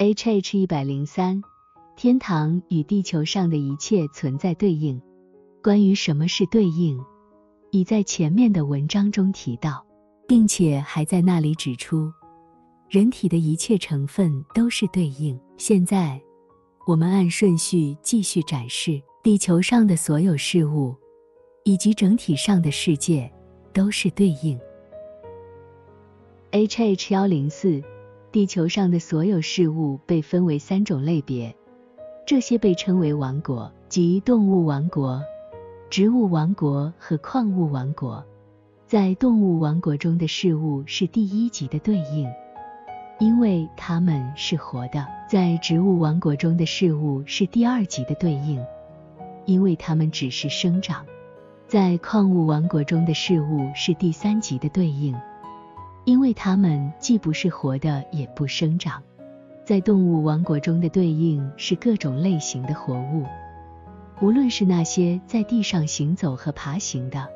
[0.00, 1.42] H H 一百零三，
[1.96, 5.02] 天堂与地球上的一切存在对应。
[5.60, 6.96] 关于什么是对应，
[7.72, 9.84] 已在前面的文章中提到，
[10.28, 12.12] 并且还在那里指出，
[12.88, 15.36] 人体的一切成分都是对应。
[15.56, 16.22] 现在，
[16.86, 20.94] 我们按顺序继续展示地球上的所有事物，
[21.64, 23.28] 以及整体上的世界
[23.72, 24.56] 都是对应。
[26.52, 27.82] H H 幺零四。
[28.30, 31.56] 地球上的所有事物被分为三种类别，
[32.26, 35.22] 这些被称为王国，即动物王国、
[35.88, 38.22] 植物王国和矿物王国。
[38.86, 42.28] 在动物王国中的事物是第一级的对应，
[43.18, 48.62] 因为它们是活的；在植物王国中的事物是第二级的对应，
[49.46, 51.02] 因为它们只是生长；
[51.66, 55.16] 在矿物王国中的事物是第三级的对应。
[56.08, 59.02] 因为它们既不是活的，也不生长。
[59.62, 63.26] 在动物王国中的对应是各种类型的活物，
[64.22, 67.28] 无论是那些在地上行走和爬行的，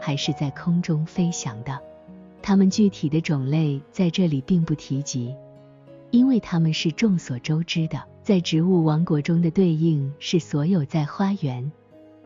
[0.00, 1.80] 还是在空中飞翔的。
[2.40, 5.34] 它们具体的种类在这里并不提及，
[6.12, 8.00] 因为它们是众所周知的。
[8.22, 11.72] 在植物王国中的对应是所有在花园、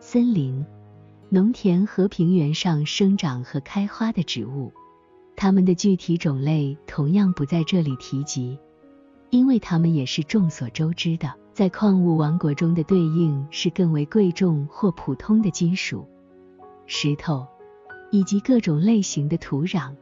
[0.01, 0.67] 森林、
[1.31, 4.71] 农田和平原上生长和开花的植物。
[5.41, 8.59] 它们的具体种类同样不在这里提及，
[9.31, 11.33] 因为它们也是众所周知的。
[11.53, 16.09] 在矿物王国中的对应是更为贵重或普通的金属、
[16.87, 17.47] 石头，
[18.11, 19.95] 以及各种类型的土壤，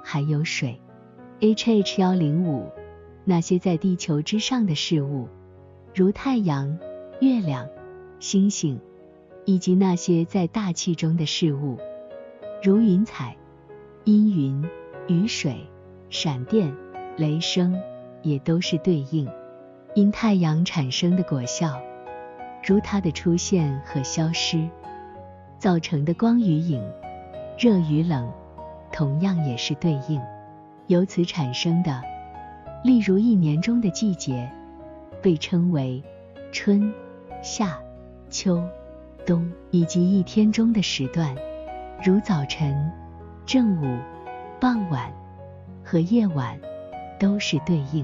[0.00, 0.80] 还有水。
[1.40, 2.70] H H 幺零五，
[3.24, 5.28] 那些在地球之上的事物，
[5.92, 6.78] 如太阳、
[7.20, 7.66] 月亮、
[8.20, 8.80] 星星，
[9.44, 11.78] 以及那些在大气中的事物，
[12.62, 13.36] 如云彩、
[14.04, 14.64] 阴云。
[15.06, 15.56] 雨水、
[16.08, 16.74] 闪电、
[17.18, 17.78] 雷声
[18.22, 19.28] 也都是对应，
[19.94, 21.78] 因太阳产生的果效，
[22.66, 24.66] 如它的出现和消失
[25.58, 26.82] 造成的光与影、
[27.58, 28.32] 热与冷，
[28.90, 30.18] 同样也是对应。
[30.86, 32.02] 由此产生的，
[32.82, 34.50] 例如一年中的季节，
[35.20, 36.02] 被称为
[36.50, 36.90] 春、
[37.42, 37.78] 夏、
[38.30, 38.62] 秋、
[39.26, 41.36] 冬，以及一天中的时段，
[42.02, 42.90] 如早晨、
[43.44, 43.98] 正午。
[44.64, 45.12] 傍晚
[45.84, 46.58] 和夜晚
[47.20, 48.02] 都是对应。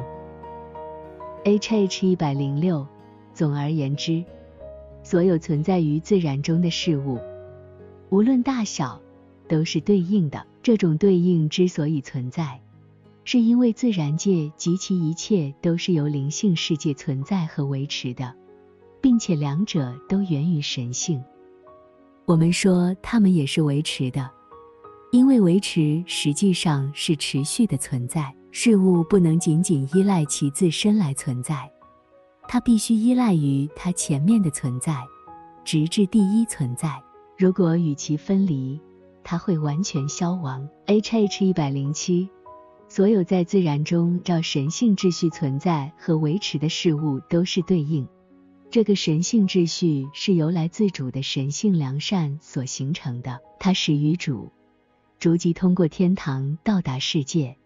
[1.44, 2.86] H H 一百零六。
[3.32, 4.22] 总而言之，
[5.02, 7.18] 所有存在于自然中的事物，
[8.10, 9.00] 无论大小，
[9.48, 10.46] 都是对应的。
[10.62, 12.60] 这种对应之所以存在，
[13.24, 18.34] 是因为自然界及其一切都是由灵性世界存在和维持的，
[19.00, 21.24] 并且两者都源于神性。
[22.26, 24.30] 我们说它们也是维持的。
[25.12, 31.68] 因为维持实际上是持续的存在，事物不能仅仅依赖其自身来存在，
[32.46, 35.02] 它必须依赖于它前面的存在，
[35.64, 37.02] 直至第一存在。
[37.36, 38.80] 如果与其分离，
[39.24, 40.68] 它会完全消亡。
[40.86, 42.28] H H 一百零七，
[42.88, 48.06] 所有在自然中照神性秩序存在和维持的事物都是对应。
[48.70, 54.52] 这个神性秩序是由来自主的神性良善所形成的，它始于主。
[55.20, 57.58] 逐级通过天堂到达世界，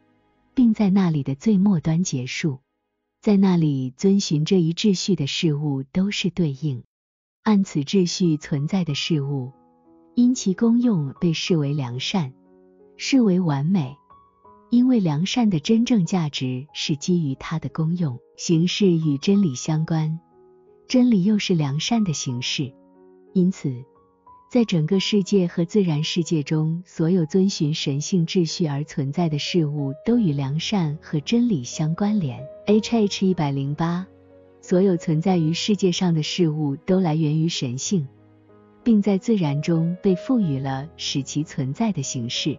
[0.54, 2.58] 并在那里的最末端结束。
[3.20, 6.82] 在那里遵循这一秩序的事物都是对应，
[7.44, 9.52] 按此秩序存在的事物，
[10.16, 12.32] 因其功用被视为良善，
[12.96, 13.96] 视为完美。
[14.70, 20.18] 因为良善的真正价值是基于它的功用形式与真理相关，
[20.88, 22.74] 真理又是良善的形式，
[23.32, 23.84] 因此。
[24.54, 32.38] 在整个世界和自然世界中，所有遵循神性秩序而存在的事物都与良善和真理相关联。
[32.66, 34.06] H H 一百零八，
[34.60, 38.06] 所有存在于世界上的事物都来源于神性，
[38.84, 42.56] 并在自然中被赋予了使其存在的形式，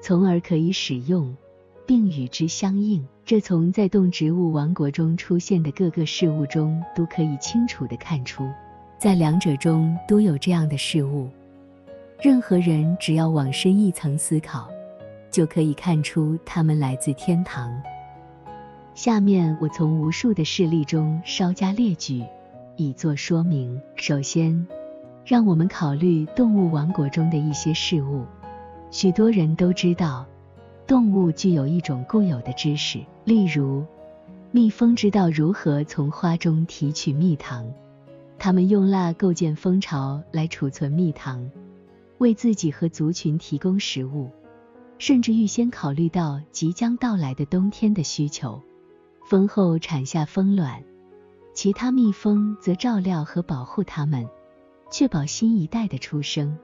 [0.00, 1.36] 从而可以使用
[1.84, 3.04] 并与之相应。
[3.24, 8.44] 这从在动植物王国中出现的各个事物中都可以清楚地看出。
[9.04, 11.28] 在两者中都有这样的事物，
[12.22, 14.70] 任何人只要往深一层思考，
[15.30, 17.70] 就可以看出它们来自天堂。
[18.94, 22.24] 下面我从无数的事例中稍加列举，
[22.76, 23.78] 以作说明。
[23.94, 24.66] 首先，
[25.26, 28.24] 让我们考虑动物王国中的一些事物。
[28.90, 30.24] 许多人都知道，
[30.86, 33.84] 动物具有一种固有的知识，例如，
[34.50, 37.70] 蜜蜂知道如何从花中提取蜜糖。
[38.38, 41.50] 他们用蜡构建蜂巢来储存蜜糖，
[42.18, 44.30] 为自己和族群提供食物，
[44.98, 48.60] 甚至预先考虑到即将到来的冬天的需求。
[49.26, 50.82] 蜂后产下蜂卵，
[51.54, 54.28] 其他蜜蜂则照料和保护它们，
[54.90, 56.54] 确保新一代的出生。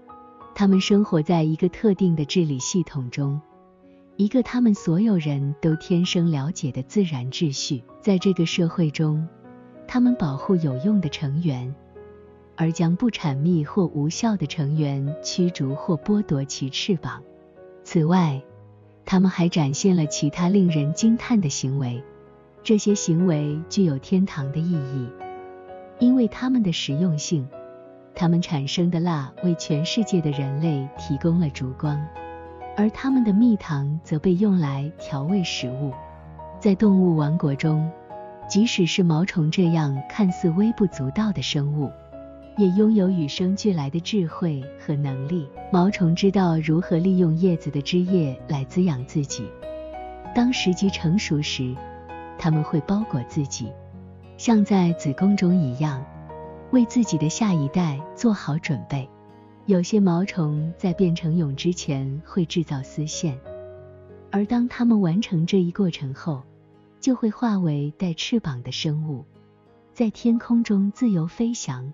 [0.55, 3.41] 它们生活在一个特定的治理系统中，
[4.17, 7.83] 一个他们所有人都天生了解的自然秩序。
[8.03, 9.27] 在这个社会中，
[9.93, 11.75] 他们保护有用的成员，
[12.55, 17.21] 而将不产蜜或无效的成员驱逐或剥夺其翅膀。
[17.83, 18.41] 此外，
[19.05, 22.05] 他们还展现了其他令人惊叹的行为，
[22.63, 25.09] 这些行为具有天堂的意义，
[25.99, 27.49] 因为它们的实用性。
[28.15, 32.01] 它们产生的蜡为全世界的人类提供了烛光，
[32.77, 35.91] 而它们的蜜糖则被用来调味食物。
[36.61, 37.91] 在动物王国中，
[38.51, 41.89] 即使是毛虫这样看似微不足道的生物，
[42.57, 45.49] 也拥有与生俱来的智慧和能力。
[45.73, 49.49] 毛虫知道如何利用叶子的汁液来滋养自己。
[50.35, 51.73] 当时机成熟时，
[52.37, 53.71] 它们会包裹自己，
[54.37, 56.05] 像在子宫中一样。
[56.73, 59.09] 为自己的下一代做好准备。
[59.67, 63.39] 有些毛虫在变成蛹之前会制造丝线，
[64.33, 66.43] 而当它们完成这一过程后，
[67.01, 69.25] 就会化为带翅膀的生物，
[69.93, 71.93] 在天空中自由飞翔，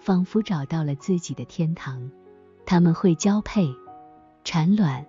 [0.00, 2.10] 仿佛找到了自己的天堂。
[2.66, 3.68] 它们会交配、
[4.44, 5.06] 产卵，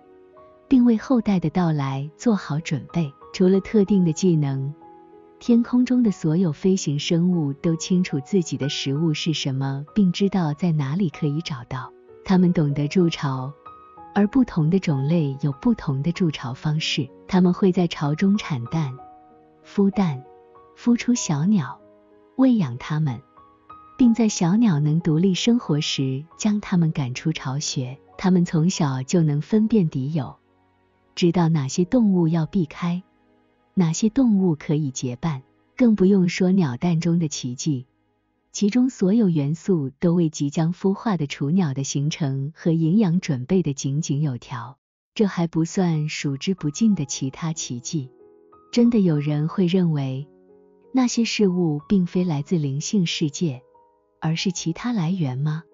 [0.68, 3.12] 并为后代的到来做好准备。
[3.32, 4.74] 除了特定的技能。
[5.38, 11.90] 天空中的所有飞行生物都清楚自己的食物是什么，并知道在哪里可以找到。
[12.24, 13.50] 它们懂得筑巢，
[14.14, 17.08] 而不同的种类有不同的筑巢方式。
[17.28, 18.92] 它们会在巢中产蛋、
[19.72, 20.24] 孵蛋、
[20.76, 21.80] 孵出小鸟，
[22.34, 23.20] 喂养它们，
[23.96, 27.96] 并在小鸟能独立生活时将它们赶出巢穴。
[28.18, 30.38] 它们从小就能分辨敌友，
[31.14, 33.04] 知道哪些动物要避开。
[33.74, 35.42] 哪些动物可以结伴？
[35.76, 37.86] 更不用说鸟蛋中的奇迹，
[38.50, 44.78] 其中所有元素都为即将孵化的雏鸟的形成和营养准备的井井有条。
[45.14, 48.10] 这还不算数之不尽的其他奇迹。
[48.70, 50.28] 真的有人会认为
[50.92, 53.62] 那些事物并非来自灵性世界，
[54.20, 55.64] 而是其他来源吗？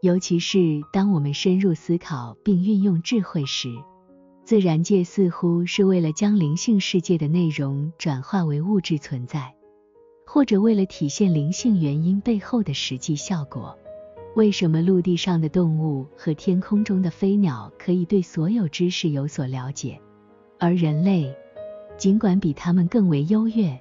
[0.00, 3.68] 尤其是当我们深入思考并运用智慧时。
[4.44, 9.54] 自然界似乎是为了将灵性世界的内容转化为物质存在，
[10.26, 13.76] 或者为了体现灵性原因背后的实际效果。
[14.34, 20.00] 为什么陆地上的动物和天空中的飞鸟可以对所有知识有所了解，
[20.58, 21.36] 而人类
[21.98, 23.78] 尽管比他们更为优越，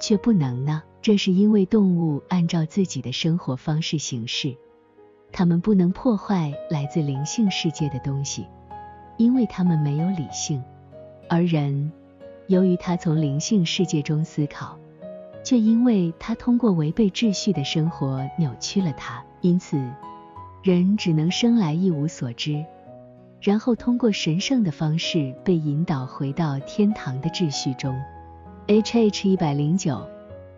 [0.00, 0.82] 却不能呢？
[1.00, 4.54] 这是因为动物按照自己的生活方式行事，
[5.32, 8.46] 他们不能破坏来自灵性世界的东西。
[9.16, 10.62] 因为他们没有理性，
[11.28, 11.92] 而人
[12.48, 14.76] 由于他从灵性世界中思考，
[15.44, 19.78] 却因为他通过违背秩序的生活扭曲了它，因此
[20.62, 22.64] 人只能生来一无所知，
[23.44, 27.94] 然后通过神圣的方式被引导回到天堂的秩序中。
[28.68, 30.08] H H 一百零九，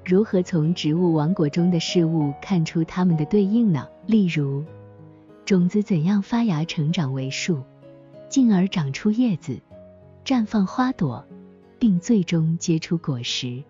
[0.05, 3.88] 如何从植物王国中的事物看出它们的对应呢？
[4.06, 4.65] 例如，
[5.44, 7.61] 种子怎样发芽成长为树？
[8.29, 9.61] 进而长出叶子，
[10.25, 11.27] 绽放花朵，
[11.81, 13.65] 并最终结出果实。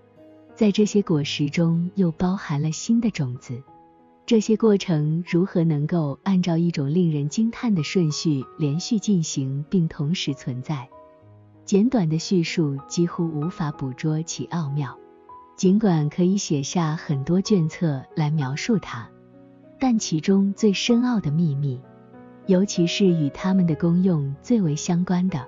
[0.55, 3.63] 在这些果实中，又包含了新的种子。
[4.27, 10.89] 这些过程如何能够按照一种令人惊叹的顺序连续进行，并同时存在？
[11.65, 14.99] 简短的叙述几乎无法捕捉其奥妙。
[15.55, 19.09] 尽管可以写下很多卷册来描述它，
[19.79, 21.81] 但其中最深奥的秘密。
[22.47, 25.47] 尤其是与它们的功用最为相关的，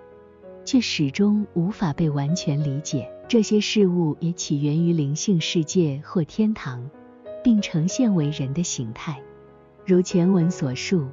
[0.64, 3.10] 却始终无法被完全理解。
[3.26, 6.88] 这些事物也起源于灵性世界或天堂，
[7.48, 9.18] 并呈现为人的形态，
[9.86, 11.08] 如前文所述。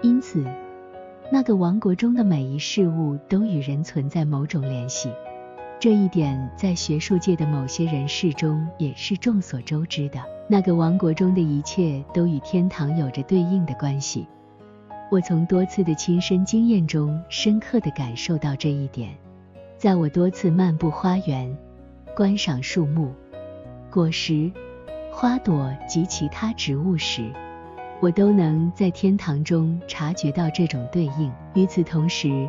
[0.00, 0.42] 因此，
[1.30, 5.10] 那个王国中的每一事物都与人存在某种联系。
[5.78, 10.22] 这一点在学术界的某些人士中也是众所周知的。
[10.48, 14.26] 那个王国中的一切都与天堂有着对应的关系。
[15.10, 19.14] 我从多次的亲身经验中深刻地感受到这一点。
[19.76, 21.54] 在我多次漫步花园、
[22.16, 23.12] 观赏树木、
[23.90, 24.50] 果实、
[25.14, 27.30] 花朵及其他植物时，
[28.00, 31.30] 我都能在天堂中察觉到这种对应。
[31.54, 32.48] 与此同时，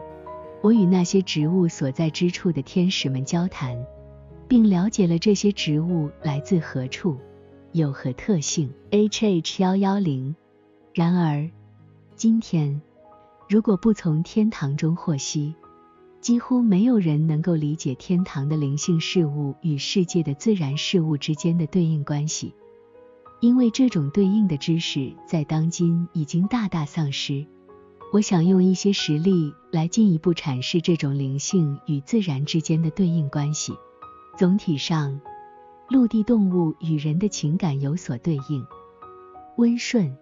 [0.62, 3.78] 我与那些植物所在之处的天使们交谈，
[4.48, 7.18] 并了解了这些植物来自何处，
[7.74, 8.74] 有何特性。
[8.92, 10.36] H H 幺幺零。
[10.94, 11.48] 然而。
[12.16, 12.80] 今天，
[13.50, 15.56] 如果不从天堂中获悉，
[16.24, 22.54] 几乎没有人能够理解天堂的灵性事物与世界的自然事物之间的对应关系，
[23.42, 27.46] 因为这种对应的知识在当今已经大大丧失。
[28.14, 33.74] 我想用一些实例来进一步阐释这种灵性与自然之间的对应关系。
[34.38, 35.20] 总体上，
[35.90, 38.66] 陆地动物与人的情感有所对应，
[39.58, 40.16] 温顺、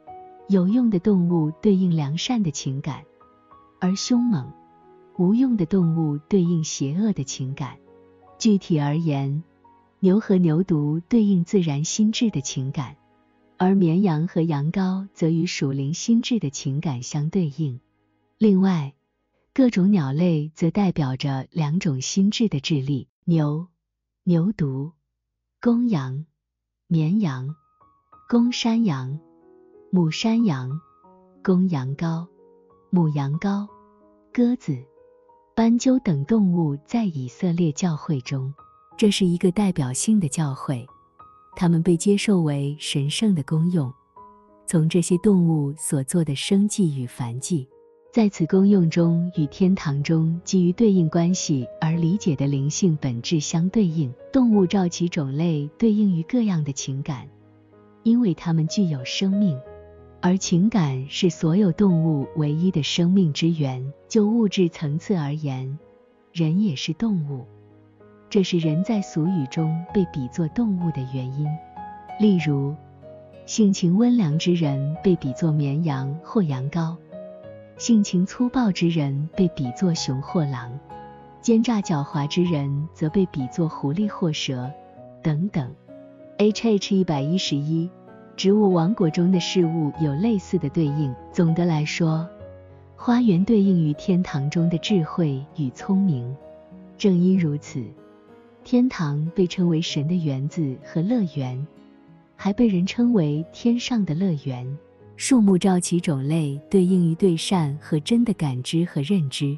[0.50, 3.04] 有用的动物对应良善的情感，
[3.80, 4.52] 而凶猛。
[5.22, 7.78] 无用的动物对应邪恶的情感。
[8.40, 9.44] 具体而言，
[10.00, 12.98] 牛和牛犊对应自然心智的情感，
[13.56, 17.80] 而绵羊和羊羔则与属灵心智的情感相对应。
[18.40, 18.96] 另外，
[19.54, 23.68] 各种鸟类则代表着两种心智的智力：牛、
[24.24, 24.94] 牛犊、
[25.62, 26.26] 公羊、
[26.88, 27.56] 绵羊、
[28.28, 29.20] 公山羊、
[29.92, 30.82] 母山羊、
[31.44, 32.26] 公羊羔、
[32.90, 33.68] 母羊羔、
[34.34, 34.84] 鸽子。
[35.62, 38.52] 斑鸠等动物在以色列教会中，
[38.98, 40.84] 这是一个代表性的教会，
[41.56, 43.94] 它们被接受为神圣的功用。
[44.66, 47.70] 从这些动物所做的生计与繁计，
[48.12, 54.12] 在此功用中与天堂中基于对应关系而理解的灵性本质相对应。
[54.34, 57.30] 动物照其种类对应于各样的情感，
[58.02, 59.56] 因为它们具有生命。
[60.24, 63.92] 而情感是所有动物唯一的生命之源。
[64.08, 65.80] 就物质层次而言，
[66.32, 67.46] 人也是动物，
[68.30, 71.48] 这是人在俗语中被比作动物的原因。
[72.20, 72.76] 例如，
[73.46, 76.96] 性情温良之人被比作绵羊或羊羔，
[77.78, 80.78] 性情粗暴之人被比作熊或狼，
[81.42, 84.70] 奸诈狡猾之人则被比作狐狸或蛇
[85.24, 85.74] 等等。
[86.38, 87.90] H H 一百一十一。
[88.42, 91.14] 植物王国中的事物有类似的对应。
[91.32, 92.28] 总的来说，
[92.96, 96.36] 花园对应于天堂中的智慧与聪明。
[96.98, 97.86] 正因如此，
[98.64, 101.68] 天堂被称为神的园子和乐园，
[102.36, 104.66] 还被人称为天上的乐园。
[105.18, 109.56] 树木照其种类对应于对善和真的感知和认知，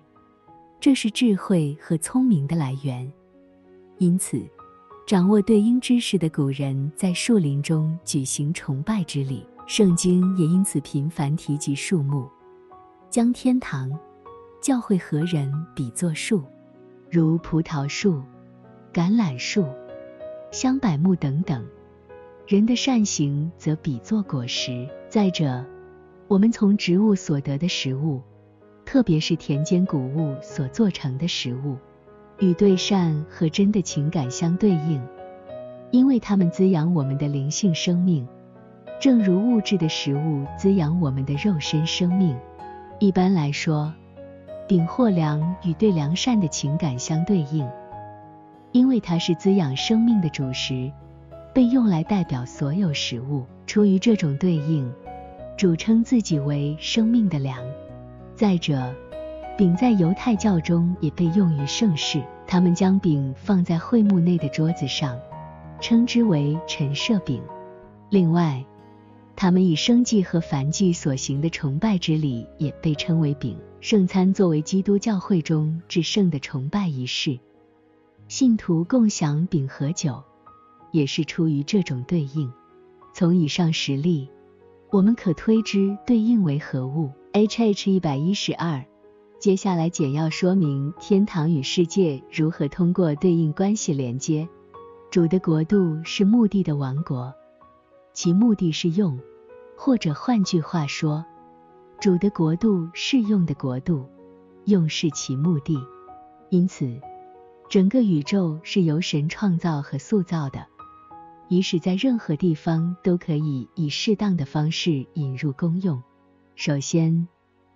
[0.81, 3.09] 这是智慧和聪明的来源。
[3.97, 4.41] 因此。
[5.05, 12.25] 掌握对应知识的古人在树林中举行崇拜之礼，圣经也因此频繁提及树木，
[13.10, 13.91] 将天堂、
[14.62, 16.41] 教会和人比作树，
[17.12, 18.24] 如葡萄树、
[18.93, 19.65] 橄榄树、
[20.51, 21.65] 香柏木等等。
[22.48, 24.88] 人的善行则比作果实。
[25.10, 25.65] 再者，
[26.29, 28.22] 我们从植物所得的食物，
[28.86, 31.77] 特别是田间谷物所做成的食物。
[32.43, 35.01] 与对善和真的情感相对应，
[35.91, 38.27] 因为它们滋养我们的灵性生命，
[39.00, 42.38] 正如物质的食物滋养我们的肉身生命。
[43.00, 43.93] 一般来说，
[44.67, 47.65] 丙或良与对良善的情感相对应，
[48.73, 50.91] 因为它是滋养生命的主食，
[51.53, 53.45] 被用来代表所有食物。
[53.65, 54.91] 出于这种对应，
[55.55, 57.57] 主称自己为生命的粮。
[58.35, 58.93] 再者，
[59.57, 65.19] 饼在犹太教中也被用于圣事，他们将饼放在会幕内的桌子上，
[65.81, 67.41] 称之为陈设饼。
[68.09, 68.63] 另外，
[69.35, 73.57] 他们以生祭和燔祭所行的崇拜之礼也被称为饼。
[73.81, 77.39] 圣餐作为基督教会中至圣的崇拜仪式，
[78.27, 80.23] 信徒共享饼和酒，
[80.91, 82.50] 也是出于这种对应。
[83.13, 84.29] 从以上实例，
[84.89, 87.09] 我们可推知对应为何物。
[87.33, 88.85] H H 一百一十二。
[89.43, 94.47] 接下来简要说明天堂与世界如何通过对应关系连接。
[95.12, 97.33] 主的国度是目的的王国，
[98.13, 99.19] 其目的是用，
[99.75, 101.25] 或者换句话说，
[102.00, 104.07] 主的国度是用的国度，
[104.63, 105.77] 用是其目的。
[106.50, 107.01] 因此，
[107.67, 110.65] 整个宇宙是由神创造和塑造的，
[111.50, 116.01] 以使在任何地方都可以以适当的方式引入功用。
[116.55, 117.27] 首先。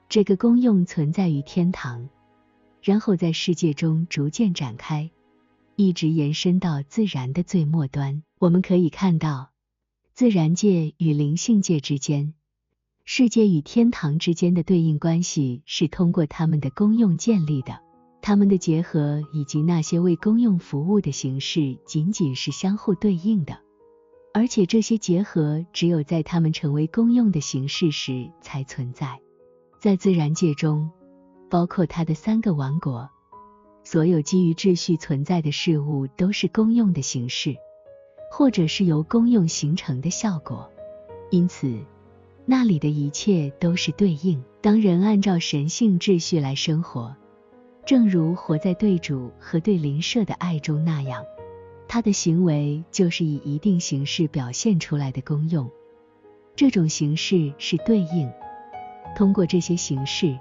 [0.09, 2.07] 这个功用存在于天堂，
[2.81, 5.11] 然后在世界中逐渐展开，
[5.75, 8.23] 一直延伸到自然的最末端。
[8.39, 9.49] 我们可以看到，
[10.13, 12.33] 自然界与灵性界之间，
[13.03, 17.81] 世界与天堂之间的对应关系是通过它们的功用建立的。
[18.21, 23.59] 它们的结合以及那些为功用服务的形式，仅仅是相互对应的，
[24.33, 29.19] 而且这些结合只有在它们成为功用的形式时才存在。
[29.79, 30.89] 在自然界中，
[31.49, 33.07] 包括它的三个王国，
[33.83, 37.55] 所有基于秩序存在的事物都是公用的形式，
[38.31, 40.67] 或者是由公用形成的效果。
[41.29, 41.77] 因此，
[42.45, 44.43] 那里的一切都是对应。
[44.61, 47.15] 当人按照神性秩序来生活，
[47.85, 51.23] 正如活在对主和对邻舍的爱中那样，
[51.87, 55.69] 他的行为就是以一定形式表现出来的功用。
[56.55, 58.29] 这种形式是对应，
[59.17, 60.37] 通过这些形式，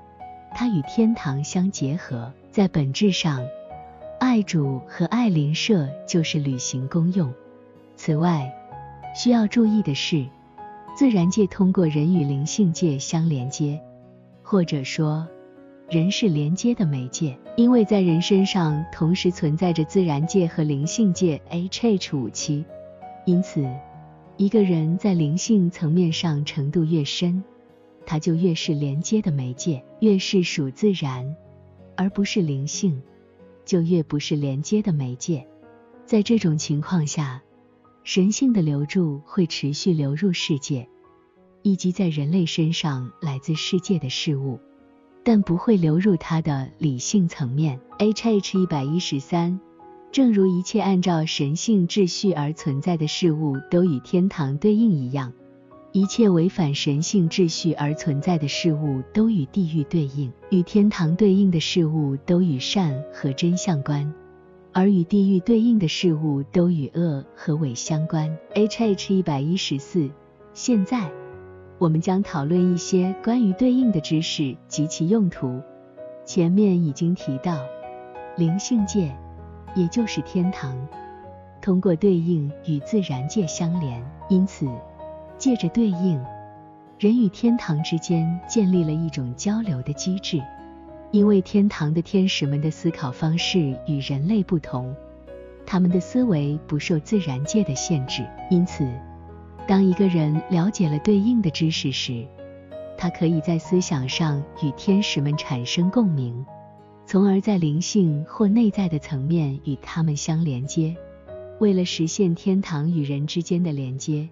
[0.55, 2.31] 它与天堂相结合。
[2.51, 3.43] 在本质上，
[4.21, 7.33] 爱主和爱邻舍就是履行功用。
[7.97, 8.53] 此外，
[9.15, 10.27] 需要注意的是，
[10.95, 13.81] 自然界通过人与灵性界相连接，
[14.43, 15.27] 或者说，
[15.89, 22.63] 人是连接的媒介，因为在人身上同时存在着自然界和灵性界 H H 五七，
[23.25, 23.67] 因此，
[24.37, 27.43] 一个人在灵性层面上程度越深，
[28.07, 31.37] 它就越是连接的媒介，越是属自然。
[31.97, 33.03] 而不是灵性，
[33.65, 35.47] 就越不是连接的媒介。
[36.05, 37.43] 在这种情况下，
[38.05, 40.89] 神性的流注会持续流入世界，
[41.63, 44.61] 以及在人类身上来自世界的事物，
[45.25, 47.81] 但不会流入它的理性层面。
[47.99, 49.59] H H 一百一十三，
[50.13, 55.33] 正如一切按照神性秩序而存在的事物都与天堂对应一样。
[55.97, 64.13] 一切违反神性秩序而存在的事物都与地狱对应，与天堂对应的事物都与善和真相关，
[64.75, 68.37] 而与地狱对应的事物都与恶和伪相关。
[68.53, 70.11] H H 一百一十四。
[70.53, 71.11] 现在，
[71.79, 75.63] 我们将讨论一些关于对应的知识及其用途。
[76.27, 77.59] 前面已经提到，
[78.37, 79.17] 灵性界，
[79.75, 80.77] 也就是天堂，
[81.63, 84.69] 通过对应与自然界相连，因此。
[85.39, 86.21] 借着对应，
[86.99, 90.43] 人与天堂之间建立了一种交流的机制。
[91.13, 94.95] 因为天堂的天使们的思考方式与人类不同，
[95.65, 98.27] 他们的思维不受自然界的限制。
[98.51, 98.87] 因此，
[99.69, 102.27] 当一个人了解了对应的知识时，
[102.99, 106.45] 他可以在思想上与天使们产生共鸣，
[107.07, 110.97] 从而在灵性或内在的层面与他们相连接。
[111.61, 114.29] 为了实现天堂与人之间的连接。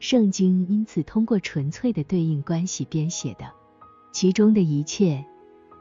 [0.00, 3.50] 圣经因此通过纯粹的对应关系编写的，
[4.12, 5.24] 其中的一切，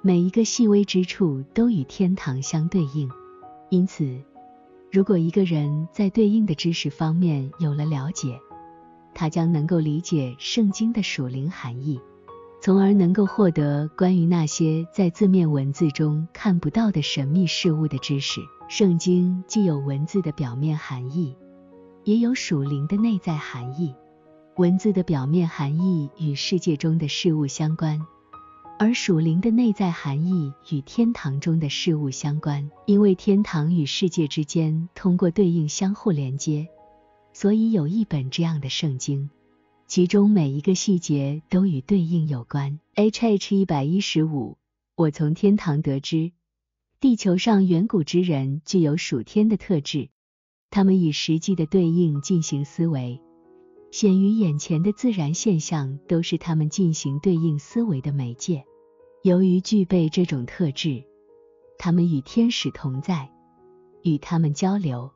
[0.01, 3.10] 每一个细微之处都与天堂相对应。
[3.69, 4.19] 因此，
[4.91, 8.39] 如果一个人在对应的知识方面有了了解，
[9.13, 11.99] 他将能够理解圣经的属灵含义，
[12.60, 18.41] 从而能够获得关于那些在字面文字中看不到的神秘事物的知识。
[18.67, 21.36] 圣经既有文字的表面含义，
[22.03, 23.93] 也有属灵的内在含义。
[24.57, 28.07] 文字的表面含义与世界中的事物相关，
[28.79, 32.71] 而属灵的内在含义与天堂中的事物相关。
[32.87, 36.67] 因为天堂与世界之间通过对应相互连接，
[37.33, 39.29] 所以有一本这样的圣经，
[39.85, 42.79] 其中每一个细节都与对应有关。
[42.95, 44.57] H H 一百一十五，
[44.95, 46.31] 我从天堂得知，
[46.99, 50.09] 地球上远古之人具有属天的特质，
[50.71, 53.21] 他们以实际的对应进行思维。
[53.91, 58.65] 显于眼前的自然现象都是他们进行对应思维的媒介。
[59.23, 61.04] 由于具备这种特质，
[61.78, 63.30] 他们与天使同在，
[64.04, 65.12] 与他们交流。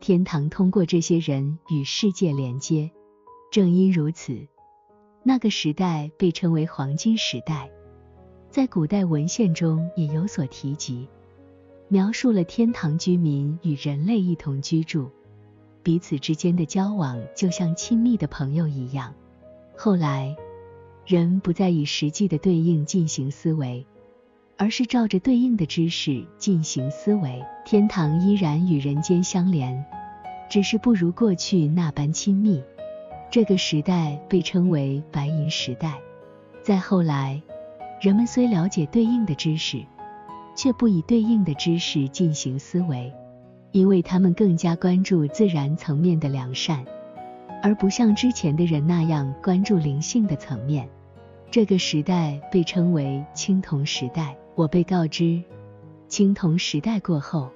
[0.00, 2.90] 天堂通过这些人与世界连接。
[3.50, 4.46] 正因如此，
[5.22, 7.70] 那个时代被称为黄金时代。
[8.48, 11.08] 在古代文献中也有所提及，
[11.88, 15.10] 描述了天堂居民与人类一同居住。
[15.82, 19.14] 彼此之间的交往就像亲密的朋友一样。
[19.76, 20.36] 后来，
[21.06, 23.86] 人不再以实际的对应进行思维，
[24.58, 27.42] 而是照着对应的知识进行思维。
[27.64, 29.84] 天堂依然与人间相连，
[30.50, 32.62] 只是不如过去那般亲密。
[33.30, 35.98] 这个时代被称为白银时代。
[36.62, 37.40] 再后来，
[38.00, 39.82] 人们虽了解对应的知识，
[40.54, 43.10] 却不以对应的知识进行思维。
[43.72, 46.84] 因为他们更加关注自然层面的良善，
[47.62, 50.88] 而不像之前的人那样关注灵性的层面。
[51.50, 54.36] 这个时代被称为青铜时代。
[54.56, 55.42] 我被告知，
[56.06, 57.50] 青铜时代过后，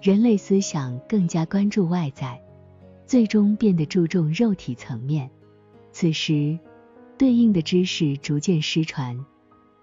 [0.00, 2.40] 人类思想更加关注外在，
[3.06, 5.28] 最终变得注重肉体层面。
[5.90, 6.58] 此时，
[7.18, 9.18] 对应的知识逐渐失传，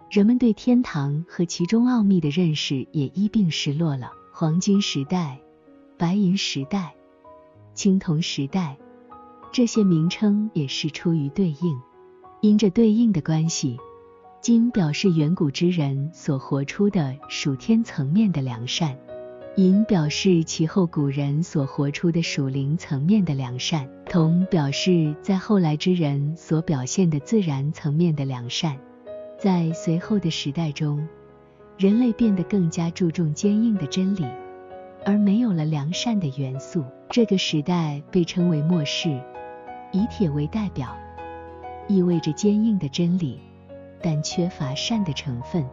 [0.09, 4.12] 人们对天堂和其中奥秘的认识也一并失落了。
[4.39, 5.38] 黄金时代、
[5.97, 6.95] 白银时代、
[7.73, 8.78] 青铜时代，
[9.52, 11.78] 这些名称也是出于对应。
[12.39, 13.78] 因着对应的关系，
[14.39, 18.97] 金表示远古之人所活出的属天层面的良善，
[19.58, 28.80] 银表示其后古人所活出的属灵层面的良善，铜表示在后来之人所表现的自然层面的良善。
[29.38, 31.06] 在随后的时代中。
[31.80, 34.26] 人类变得更加注重坚硬的真理，
[35.06, 36.84] 而没有了良善的元素。
[37.10, 39.18] 这个时代被称为末世，
[39.94, 40.94] 以铁为代表，
[41.88, 43.39] 意味着坚硬的真理，
[44.02, 45.65] 但缺乏善的成分。